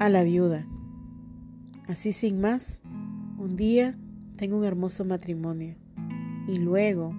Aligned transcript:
a 0.00 0.08
la 0.08 0.24
viuda. 0.24 0.66
Así 1.86 2.14
sin 2.14 2.40
más, 2.40 2.80
un 3.36 3.58
día 3.58 3.98
tengo 4.38 4.56
un 4.56 4.64
hermoso 4.64 5.04
matrimonio 5.04 5.76
y 6.48 6.56
luego, 6.56 7.14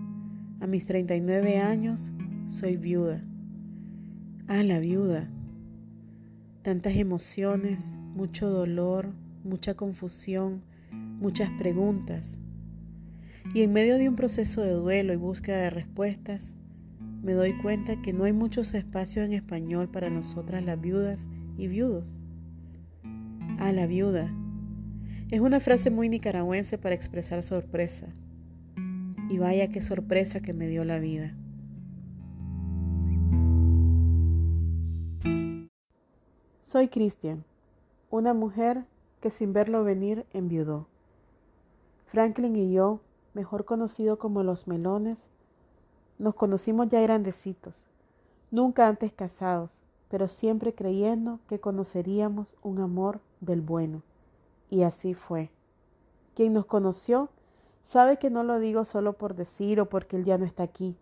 a 0.59 0.65
mis 0.65 0.87
39 0.87 1.59
años, 1.59 2.11
soy 2.47 2.77
viuda. 2.77 3.23
A 4.47 4.63
la 4.63 4.79
viuda. 4.79 5.29
Tantas 6.63 6.95
emociones, 6.95 7.93
mucho 8.15 8.49
dolor, 8.49 9.13
mucha 9.43 9.75
confusión, 9.75 10.63
muchas 11.19 11.51
preguntas. 11.59 12.39
Y 13.53 13.61
en 13.61 13.73
medio 13.73 13.99
de 13.99 14.09
un 14.09 14.15
proceso 14.15 14.61
de 14.63 14.71
duelo 14.71 15.13
y 15.13 15.17
búsqueda 15.17 15.57
de 15.57 15.69
respuestas, 15.69 16.55
me 17.21 17.33
doy 17.33 17.55
cuenta 17.61 18.01
que 18.01 18.11
no 18.11 18.23
hay 18.23 18.33
muchos 18.33 18.73
espacios 18.73 19.27
en 19.27 19.33
español 19.33 19.87
para 19.87 20.09
nosotras 20.09 20.65
las 20.65 20.81
viudas 20.81 21.27
y 21.59 21.67
viudos 21.67 22.05
a 23.61 23.71
la 23.71 23.85
viuda. 23.85 24.33
Es 25.29 25.39
una 25.39 25.59
frase 25.59 25.91
muy 25.91 26.09
nicaragüense 26.09 26.79
para 26.79 26.95
expresar 26.95 27.43
sorpresa. 27.43 28.07
Y 29.29 29.37
vaya 29.37 29.69
qué 29.69 29.83
sorpresa 29.83 30.39
que 30.39 30.51
me 30.51 30.67
dio 30.67 30.83
la 30.83 30.97
vida. 30.97 31.35
Soy 36.63 36.87
Cristian, 36.87 37.43
una 38.09 38.33
mujer 38.33 38.85
que 39.21 39.29
sin 39.29 39.53
verlo 39.53 39.83
venir 39.83 40.25
enviudó. 40.33 40.87
Franklin 42.07 42.55
y 42.55 42.73
yo, 42.73 42.99
mejor 43.35 43.65
conocido 43.65 44.17
como 44.17 44.41
los 44.41 44.67
melones, 44.67 45.19
nos 46.17 46.33
conocimos 46.33 46.89
ya 46.89 46.99
grandecitos, 46.99 47.85
nunca 48.49 48.87
antes 48.87 49.13
casados, 49.13 49.79
pero 50.11 50.27
siempre 50.27 50.75
creyendo 50.75 51.39
que 51.47 51.61
conoceríamos 51.61 52.47
un 52.61 52.79
amor 52.79 53.21
del 53.39 53.61
bueno. 53.61 54.01
Y 54.69 54.83
así 54.83 55.13
fue. 55.13 55.49
Quien 56.35 56.51
nos 56.51 56.65
conoció 56.65 57.29
sabe 57.85 58.19
que 58.19 58.29
no 58.29 58.43
lo 58.43 58.59
digo 58.59 58.83
solo 58.83 59.13
por 59.13 59.35
decir 59.35 59.79
o 59.79 59.87
porque 59.87 60.17
él 60.17 60.25
ya 60.25 60.37
no 60.37 60.43
está 60.43 60.63
aquí. 60.63 60.97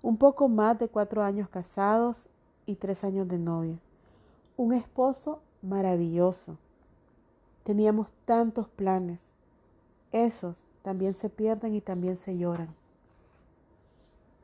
Un 0.00 0.16
poco 0.16 0.48
más 0.48 0.78
de 0.78 0.88
cuatro 0.88 1.22
años 1.22 1.50
casados 1.50 2.26
y 2.64 2.76
tres 2.76 3.04
años 3.04 3.28
de 3.28 3.36
novia. 3.36 3.78
Un 4.56 4.72
esposo 4.72 5.42
maravilloso. 5.60 6.56
Teníamos 7.64 8.08
tantos 8.24 8.66
planes. 8.70 9.20
Esos 10.10 10.64
también 10.80 11.12
se 11.12 11.28
pierden 11.28 11.74
y 11.74 11.82
también 11.82 12.16
se 12.16 12.38
lloran. 12.38 12.74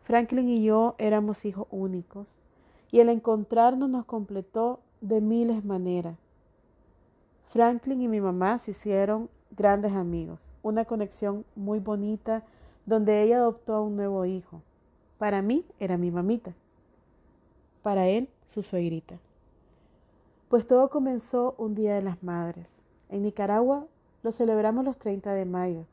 Franklin 0.03 0.51
y 0.51 0.62
yo 0.62 0.95
éramos 0.98 1.47
hijos 1.47 1.67
únicos 1.70 2.42
y 2.93 3.01
el 3.01 3.09
encontrarnos 3.09 3.89
nos 3.91 4.05
completó 4.05 4.81
de 5.01 5.21
miles 5.21 5.65
maneras. 5.65 6.17
Franklin 7.48 8.03
y 8.03 8.09
mi 8.09 8.21
mamá 8.21 8.59
se 8.61 8.71
hicieron 8.71 9.29
grandes 9.51 9.93
amigos, 9.93 10.39
una 10.62 10.85
conexión 10.85 11.45
muy 11.57 11.81
bonita 11.81 12.45
donde 12.87 13.23
ella 13.23 13.39
adoptó 13.39 13.75
a 13.75 13.81
un 13.81 13.97
nuevo 13.97 14.25
hijo. 14.27 14.63
Para 15.19 15.43
mí 15.43 15.65
era 15.81 15.97
mi 15.97 16.11
mamita, 16.11 16.53
para 17.83 18.07
él 18.09 18.29
su 18.47 18.63
suegrita. 18.63 19.19
Pues 20.48 20.67
todo 20.67 20.91
comenzó 20.91 21.55
un 21.57 21.75
Día 21.75 21.95
de 21.95 22.03
las 22.03 22.23
Madres. 22.23 22.67
En 23.09 23.23
Nicaragua 23.23 23.87
lo 24.23 24.33
celebramos 24.33 24.85
los 24.85 24.98
30 24.98 25.33
de 25.33 25.47
mayo. 25.47 25.87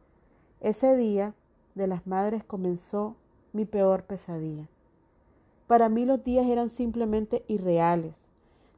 Ese 0.59 0.97
día 0.97 1.33
de 1.75 1.87
las 1.87 2.05
madres 2.05 2.43
comenzó 2.43 3.15
mi 3.53 3.63
peor 3.63 4.03
pesadilla. 4.03 4.67
Para 5.69 5.87
mí 5.87 6.03
los 6.03 6.23
días 6.23 6.47
eran 6.47 6.69
simplemente 6.69 7.45
irreales, 7.47 8.15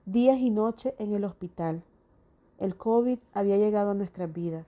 días 0.05 0.39
y 0.39 0.49
noches 0.49 0.93
en 0.99 1.13
el 1.13 1.23
hospital, 1.23 1.83
el 2.57 2.75
COVID 2.75 3.17
había 3.33 3.55
llegado 3.55 3.91
a 3.91 3.93
nuestras 3.93 4.33
vidas. 4.33 4.65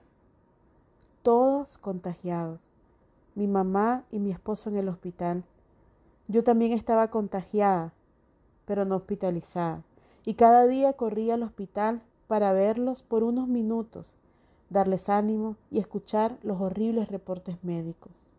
Todos 1.22 1.76
contagiados. 1.76 2.60
Mi 3.34 3.46
mamá 3.46 4.04
y 4.10 4.20
mi 4.20 4.30
esposo 4.30 4.70
en 4.70 4.78
el 4.78 4.88
hospital. 4.88 5.44
Yo 6.26 6.42
también 6.42 6.72
estaba 6.72 7.08
contagiada, 7.08 7.92
pero 8.64 8.86
no 8.86 8.96
hospitalizada. 8.96 9.82
Y 10.24 10.32
cada 10.32 10.66
día 10.66 10.94
corría 10.94 11.34
al 11.34 11.42
hospital 11.42 12.00
para 12.26 12.54
verlos 12.54 13.02
por 13.02 13.22
unos 13.22 13.48
minutos, 13.48 14.14
darles 14.70 15.10
ánimo 15.10 15.56
y 15.70 15.78
escuchar 15.78 16.38
los 16.42 16.58
horribles 16.58 17.10
reportes 17.10 17.62
médicos. 17.62 18.30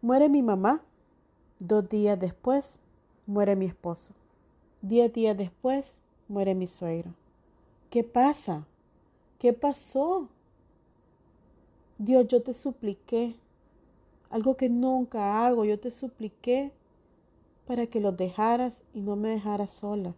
Muere 0.00 0.30
mi 0.30 0.40
mamá. 0.40 0.80
Dos 1.64 1.88
días 1.88 2.18
después, 2.18 2.80
muere 3.24 3.54
mi 3.54 3.66
esposo. 3.66 4.12
Diez 4.80 5.12
días 5.12 5.38
después, 5.38 5.94
muere 6.26 6.56
mi 6.56 6.66
suegro. 6.66 7.14
¿Qué 7.88 8.02
pasa? 8.02 8.66
¿Qué 9.38 9.52
pasó? 9.52 10.26
Dios, 11.98 12.26
yo 12.26 12.42
te 12.42 12.52
supliqué, 12.52 13.36
algo 14.28 14.56
que 14.56 14.68
nunca 14.68 15.46
hago, 15.46 15.64
yo 15.64 15.78
te 15.78 15.92
supliqué 15.92 16.72
para 17.68 17.86
que 17.86 18.00
los 18.00 18.16
dejaras 18.16 18.82
y 18.92 19.00
no 19.00 19.14
me 19.14 19.28
dejaras 19.28 19.70
sola. 19.70 20.16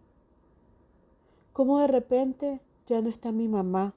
Como 1.52 1.78
de 1.78 1.88
repente 1.88 2.60
ya 2.86 3.02
no 3.02 3.10
está 3.10 3.32
mi 3.32 3.48
mamá, 3.48 3.92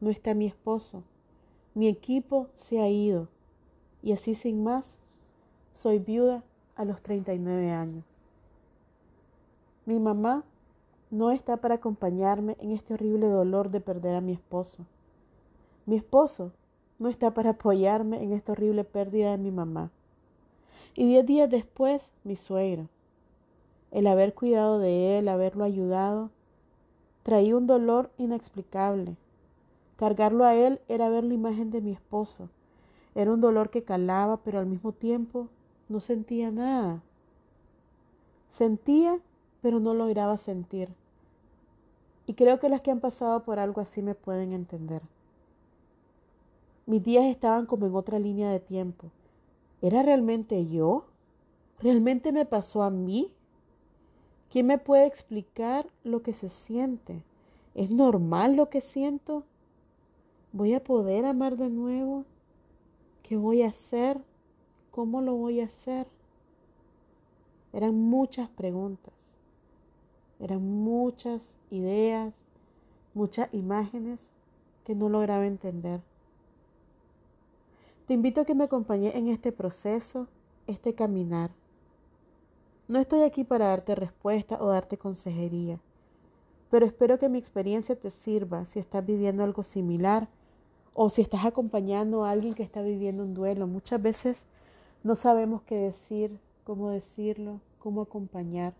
no 0.00 0.10
está 0.10 0.34
mi 0.34 0.46
esposo, 0.46 1.04
mi 1.76 1.86
equipo 1.86 2.48
se 2.56 2.80
ha 2.80 2.88
ido 2.88 3.28
y 4.02 4.10
así 4.10 4.34
sin 4.34 4.64
más, 4.64 4.96
soy 5.72 6.00
viuda 6.00 6.42
a 6.78 6.84
los 6.84 7.02
39 7.02 7.70
años. 7.72 8.04
Mi 9.84 9.98
mamá 9.98 10.44
no 11.10 11.30
está 11.32 11.58
para 11.58 11.74
acompañarme 11.74 12.56
en 12.60 12.70
este 12.70 12.94
horrible 12.94 13.26
dolor 13.26 13.70
de 13.70 13.80
perder 13.80 14.14
a 14.14 14.20
mi 14.20 14.32
esposo. 14.32 14.86
Mi 15.86 15.96
esposo 15.96 16.52
no 16.98 17.08
está 17.08 17.34
para 17.34 17.50
apoyarme 17.50 18.22
en 18.22 18.32
esta 18.32 18.52
horrible 18.52 18.84
pérdida 18.84 19.32
de 19.32 19.38
mi 19.38 19.50
mamá. 19.50 19.90
Y 20.94 21.06
diez 21.06 21.26
días 21.26 21.50
después, 21.50 22.10
mi 22.24 22.36
suegro. 22.36 22.88
El 23.90 24.06
haber 24.06 24.34
cuidado 24.34 24.78
de 24.78 25.18
él, 25.18 25.28
haberlo 25.28 25.64
ayudado, 25.64 26.30
traía 27.24 27.56
un 27.56 27.66
dolor 27.66 28.10
inexplicable. 28.18 29.16
Cargarlo 29.96 30.44
a 30.44 30.54
él 30.54 30.80
era 30.88 31.08
ver 31.08 31.24
la 31.24 31.34
imagen 31.34 31.70
de 31.70 31.80
mi 31.80 31.90
esposo. 31.90 32.48
Era 33.16 33.32
un 33.32 33.40
dolor 33.40 33.70
que 33.70 33.82
calaba, 33.82 34.36
pero 34.38 34.60
al 34.60 34.66
mismo 34.66 34.92
tiempo 34.92 35.48
no 35.88 36.00
sentía 36.00 36.50
nada. 36.50 37.02
Sentía 38.50 39.20
pero 39.62 39.80
no 39.80 39.94
lograba 39.94 40.38
sentir. 40.38 40.88
Y 42.26 42.34
creo 42.34 42.58
que 42.58 42.68
las 42.68 42.80
que 42.80 42.90
han 42.90 43.00
pasado 43.00 43.42
por 43.42 43.58
algo 43.58 43.80
así 43.80 44.02
me 44.02 44.14
pueden 44.14 44.52
entender. 44.52 45.02
Mis 46.86 47.02
días 47.02 47.24
estaban 47.24 47.66
como 47.66 47.86
en 47.86 47.94
otra 47.94 48.18
línea 48.18 48.50
de 48.50 48.60
tiempo. 48.60 49.10
¿Era 49.82 50.02
realmente 50.02 50.66
yo? 50.66 51.04
¿Realmente 51.80 52.32
me 52.32 52.44
pasó 52.44 52.82
a 52.82 52.90
mí? 52.90 53.32
¿Quién 54.50 54.66
me 54.66 54.78
puede 54.78 55.06
explicar 55.06 55.86
lo 56.04 56.22
que 56.22 56.32
se 56.32 56.48
siente? 56.48 57.22
¿Es 57.74 57.90
normal 57.90 58.56
lo 58.56 58.70
que 58.70 58.80
siento? 58.80 59.44
¿Voy 60.52 60.74
a 60.74 60.82
poder 60.82 61.26
amar 61.26 61.56
de 61.56 61.68
nuevo? 61.68 62.24
¿Qué 63.22 63.36
voy 63.36 63.62
a 63.62 63.68
hacer? 63.68 64.18
¿Cómo 64.98 65.20
lo 65.20 65.36
voy 65.36 65.60
a 65.60 65.66
hacer? 65.66 66.08
Eran 67.72 67.94
muchas 67.94 68.48
preguntas. 68.48 69.14
Eran 70.40 70.60
muchas 70.60 71.52
ideas, 71.70 72.34
muchas 73.14 73.48
imágenes 73.54 74.18
que 74.84 74.96
no 74.96 75.08
lograba 75.08 75.46
entender. 75.46 76.00
Te 78.08 78.14
invito 78.14 78.40
a 78.40 78.44
que 78.44 78.56
me 78.56 78.64
acompañes 78.64 79.14
en 79.14 79.28
este 79.28 79.52
proceso, 79.52 80.26
este 80.66 80.96
caminar. 80.96 81.52
No 82.88 82.98
estoy 82.98 83.22
aquí 83.22 83.44
para 83.44 83.68
darte 83.68 83.94
respuesta 83.94 84.58
o 84.60 84.66
darte 84.66 84.98
consejería, 84.98 85.78
pero 86.72 86.84
espero 86.84 87.20
que 87.20 87.28
mi 87.28 87.38
experiencia 87.38 87.94
te 87.94 88.10
sirva 88.10 88.64
si 88.64 88.80
estás 88.80 89.06
viviendo 89.06 89.44
algo 89.44 89.62
similar 89.62 90.26
o 90.92 91.08
si 91.08 91.22
estás 91.22 91.44
acompañando 91.44 92.24
a 92.24 92.32
alguien 92.32 92.54
que 92.54 92.64
está 92.64 92.82
viviendo 92.82 93.22
un 93.22 93.34
duelo. 93.34 93.68
Muchas 93.68 94.02
veces 94.02 94.44
no 95.04 95.14
sabemos 95.14 95.62
qué 95.62 95.76
decir, 95.76 96.38
cómo 96.64 96.90
decirlo, 96.90 97.60
cómo 97.78 98.02
acompañar. 98.02 98.74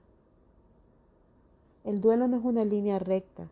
El 1.84 2.00
duelo 2.00 2.28
no 2.28 2.36
es 2.36 2.44
una 2.44 2.64
línea 2.64 2.98
recta. 2.98 3.48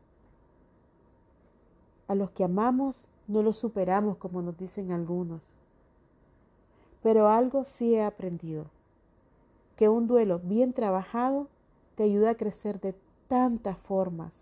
A 2.08 2.14
los 2.14 2.30
que 2.30 2.44
amamos 2.44 3.06
no 3.28 3.42
los 3.42 3.56
superamos 3.56 4.16
como 4.18 4.42
nos 4.42 4.56
dicen 4.58 4.92
algunos. 4.92 5.42
Pero 7.02 7.28
algo 7.28 7.64
sí 7.64 7.94
he 7.94 8.02
aprendido, 8.02 8.66
que 9.76 9.88
un 9.88 10.06
duelo 10.06 10.40
bien 10.40 10.72
trabajado 10.72 11.48
te 11.94 12.02
ayuda 12.02 12.30
a 12.30 12.34
crecer 12.36 12.80
de 12.80 12.94
tantas 13.28 13.78
formas. 13.78 14.32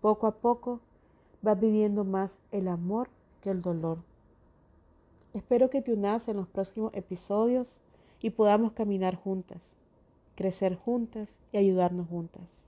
Poco 0.00 0.26
a 0.26 0.32
poco 0.32 0.80
vas 1.42 1.58
viviendo 1.58 2.04
más 2.04 2.36
el 2.50 2.68
amor 2.68 3.08
que 3.40 3.50
el 3.50 3.62
dolor. 3.62 3.98
Espero 5.36 5.68
que 5.68 5.82
te 5.82 5.92
unas 5.92 6.28
en 6.28 6.38
los 6.38 6.48
próximos 6.48 6.94
episodios 6.94 7.76
y 8.22 8.30
podamos 8.30 8.72
caminar 8.72 9.16
juntas, 9.16 9.60
crecer 10.34 10.76
juntas 10.76 11.28
y 11.52 11.58
ayudarnos 11.58 12.08
juntas. 12.08 12.65